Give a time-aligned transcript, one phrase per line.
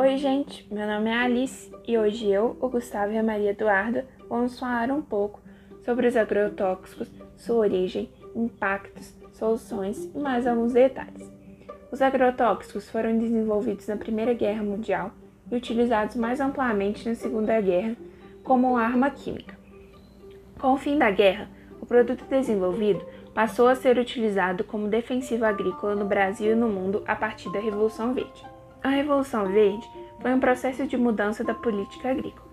[0.00, 4.06] Oi, gente, meu nome é Alice e hoje eu, o Gustavo e a Maria Eduarda
[4.28, 5.40] vamos falar um pouco
[5.84, 11.28] sobre os agrotóxicos, sua origem, impactos, soluções e mais alguns detalhes.
[11.90, 15.10] Os agrotóxicos foram desenvolvidos na Primeira Guerra Mundial
[15.50, 17.96] e utilizados mais amplamente na Segunda Guerra
[18.44, 19.58] como arma química.
[20.60, 21.48] Com o fim da guerra,
[21.82, 27.02] o produto desenvolvido passou a ser utilizado como defensivo agrícola no Brasil e no mundo
[27.04, 28.57] a partir da Revolução Verde.
[28.82, 29.88] A Revolução Verde
[30.20, 32.48] foi um processo de mudança da política agrícola.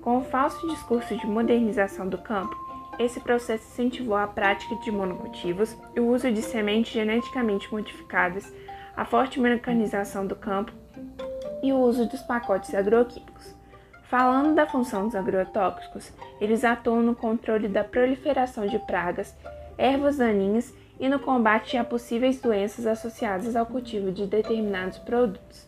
[0.00, 2.56] Com o falso discurso de modernização do campo,
[2.98, 8.50] esse processo incentivou a prática de monocultivos e o uso de sementes geneticamente modificadas,
[8.96, 10.72] a forte mecanização do campo
[11.62, 13.54] e o uso dos pacotes agroquímicos.
[14.04, 19.36] Falando da função dos agrotóxicos, eles atuam no controle da proliferação de pragas,
[19.76, 25.66] ervas daninhas e no combate a possíveis doenças associadas ao cultivo de determinados produtos.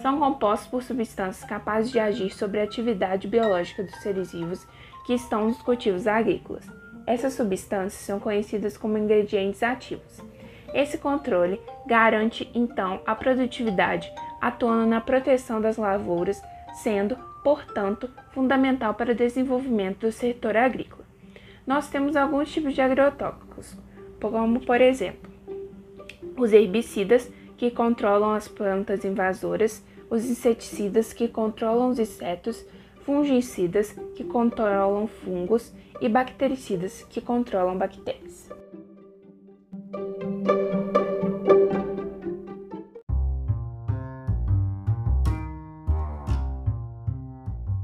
[0.00, 4.66] São compostos por substâncias capazes de agir sobre a atividade biológica dos seres vivos
[5.04, 6.64] que estão nos cultivos agrícolas.
[7.06, 10.20] Essas substâncias são conhecidas como ingredientes ativos.
[10.72, 16.40] Esse controle garante então a produtividade, atuando na proteção das lavouras,
[16.74, 21.04] sendo, portanto, fundamental para o desenvolvimento do setor agrícola.
[21.66, 23.76] Nós temos alguns tipos de agrotóxicos,
[24.28, 25.30] como por exemplo,
[26.36, 32.64] os herbicidas que controlam as plantas invasoras, os inseticidas que controlam os insetos,
[33.02, 38.48] fungicidas que controlam fungos e bactericidas que controlam bactérias.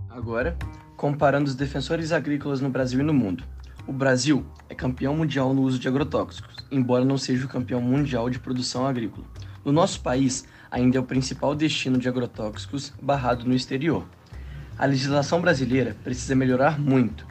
[0.08, 0.56] Agora,
[0.96, 3.44] comparando os defensores agrícolas no Brasil e no mundo.
[3.86, 8.28] O Brasil é campeão mundial no uso de agrotóxicos, embora não seja o campeão mundial
[8.28, 9.24] de produção agrícola.
[9.64, 14.04] No nosso país, ainda é o principal destino de agrotóxicos barrado no exterior.
[14.76, 17.24] A legislação brasileira precisa melhorar muito.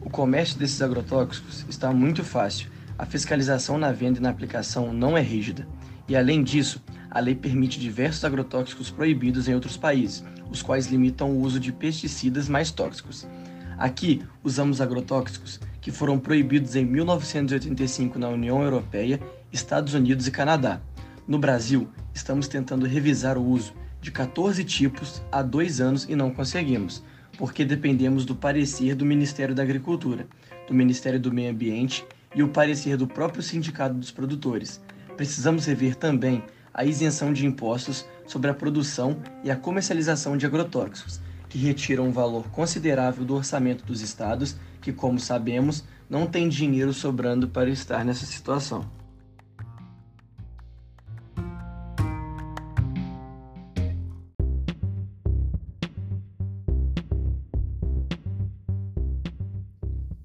[0.00, 5.14] O comércio desses agrotóxicos está muito fácil, a fiscalização na venda e na aplicação não
[5.14, 5.68] é rígida.
[6.08, 11.30] E além disso, a lei permite diversos agrotóxicos proibidos em outros países, os quais limitam
[11.32, 13.28] o uso de pesticidas mais tóxicos.
[13.76, 19.20] Aqui, usamos agrotóxicos que foram proibidos em 1985 na União Europeia,
[19.52, 20.80] Estados Unidos e Canadá.
[21.26, 26.30] No Brasil, estamos tentando revisar o uso de 14 tipos há dois anos e não
[26.30, 27.02] conseguimos,
[27.36, 30.26] porque dependemos do parecer do Ministério da Agricultura,
[30.66, 34.80] do Ministério do Meio Ambiente e o parecer do próprio Sindicato dos Produtores.
[35.16, 41.20] Precisamos rever também a isenção de impostos sobre a produção e a comercialização de agrotóxicos,
[41.48, 46.92] que retiram um valor considerável do orçamento dos estados, que, como sabemos, não têm dinheiro
[46.92, 48.97] sobrando para estar nessa situação.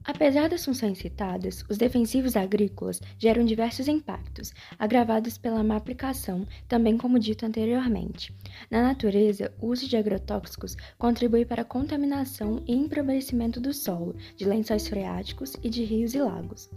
[0.05, 6.97] Apesar das funções citadas, os defensivos agrícolas geram diversos impactos, agravados pela má aplicação, também
[6.97, 8.35] como dito anteriormente.
[8.69, 14.43] Na natureza, o uso de agrotóxicos contribui para a contaminação e empobrecimento do solo, de
[14.43, 16.69] lençóis freáticos e de rios e lagos.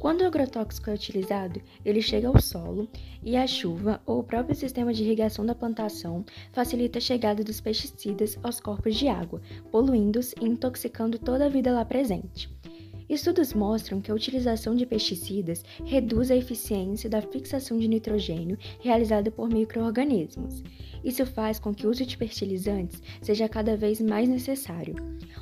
[0.00, 2.88] Quando o agrotóxico é utilizado, ele chega ao solo
[3.22, 7.60] e a chuva ou o próprio sistema de irrigação da plantação facilita a chegada dos
[7.60, 12.50] pesticidas aos corpos de água, poluindo-os e intoxicando toda a vida lá presente.
[13.12, 19.30] Estudos mostram que a utilização de pesticidas reduz a eficiência da fixação de nitrogênio realizada
[19.30, 20.62] por microorganismos.
[21.04, 24.94] Isso faz com que o uso de fertilizantes seja cada vez mais necessário.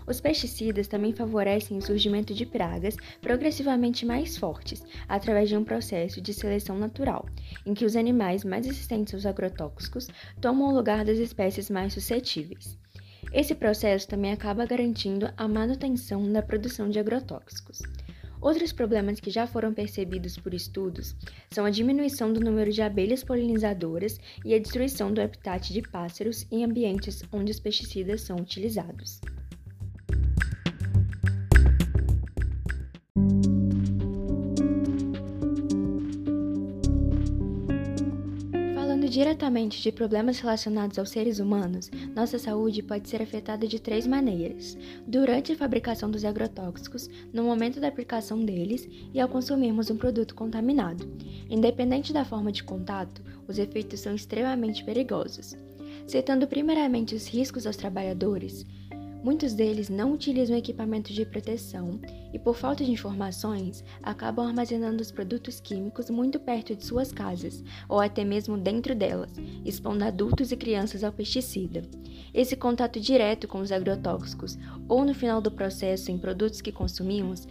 [0.05, 6.21] Os pesticidas também favorecem o surgimento de pragas progressivamente mais fortes, através de um processo
[6.21, 7.25] de seleção natural,
[7.65, 10.09] em que os animais mais resistentes aos agrotóxicos
[10.41, 12.80] tomam o lugar das espécies mais suscetíveis.
[13.33, 17.81] Esse processo também acaba garantindo a manutenção da produção de agrotóxicos.
[18.41, 21.15] Outros problemas que já foram percebidos por estudos
[21.51, 26.47] são a diminuição do número de abelhas polinizadoras e a destruição do habitat de pássaros
[26.51, 29.21] em ambientes onde os pesticidas são utilizados.
[39.11, 44.79] Diretamente de problemas relacionados aos seres humanos, nossa saúde pode ser afetada de três maneiras:
[45.07, 50.35] durante a fabricação dos agrotóxicos, no momento da aplicação deles e ao consumirmos um produto
[50.35, 51.07] contaminado.
[51.51, 55.57] Independente da forma de contato, os efeitos são extremamente perigosos.
[56.07, 58.65] Citando primeiramente os riscos aos trabalhadores,
[59.23, 62.01] Muitos deles não utilizam equipamentos de proteção
[62.33, 67.63] e, por falta de informações, acabam armazenando os produtos químicos muito perto de suas casas
[67.89, 69.33] ou até mesmo dentro delas,
[69.65, 71.83] expondo adultos e crianças ao pesticida.
[72.33, 74.59] Esse contato direto com os agrotóxicos
[74.89, 77.47] ou no final do processo em produtos que consumimos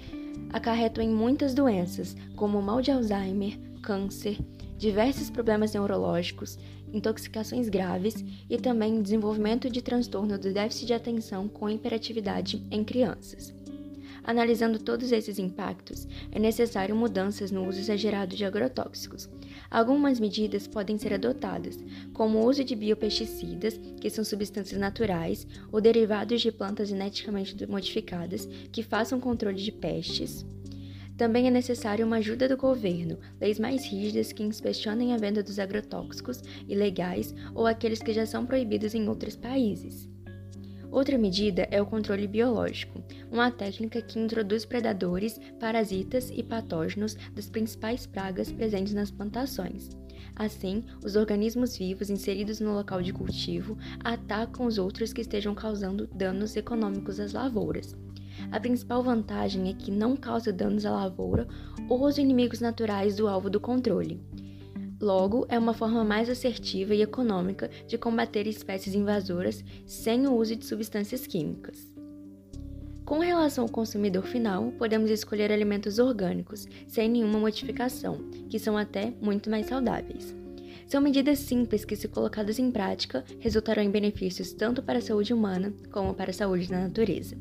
[0.52, 4.38] acarretam em muitas doenças, como mal de Alzheimer, câncer,
[4.80, 6.58] diversos problemas neurológicos,
[6.94, 13.54] intoxicações graves e também desenvolvimento de transtorno do déficit de atenção com hiperatividade em crianças.
[14.24, 19.30] Analisando todos esses impactos, é necessário mudanças no uso exagerado de agrotóxicos.
[19.70, 21.78] Algumas medidas podem ser adotadas,
[22.14, 28.48] como o uso de biopesticidas, que são substâncias naturais ou derivados de plantas geneticamente modificadas
[28.72, 30.46] que façam controle de pestes,
[31.20, 35.60] também é necessário uma ajuda do governo, leis mais rígidas que inspecionem a venda dos
[35.60, 40.10] agrotóxicos ilegais ou aqueles que já são proibidos em outros países.
[40.90, 47.50] Outra medida é o controle biológico, uma técnica que introduz predadores, parasitas e patógenos das
[47.50, 49.90] principais pragas presentes nas plantações.
[50.38, 56.08] Assim, os organismos vivos inseridos no local de cultivo atacam os outros que estejam causando
[56.16, 57.94] danos econômicos às lavouras.
[58.52, 61.48] A principal vantagem é que não causa danos à lavoura
[61.88, 64.22] ou aos inimigos naturais do alvo do controle.
[65.02, 70.56] Logo, é uma forma mais assertiva e econômica de combater espécies invasoras sem o uso
[70.56, 71.90] de substâncias químicas.
[73.06, 79.14] Com relação ao consumidor final, podemos escolher alimentos orgânicos, sem nenhuma modificação, que são até
[79.20, 80.36] muito mais saudáveis.
[80.86, 85.34] São medidas simples que, se colocadas em prática, resultarão em benefícios tanto para a saúde
[85.34, 87.36] humana como para a saúde da natureza.